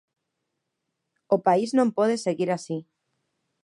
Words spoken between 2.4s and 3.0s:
así.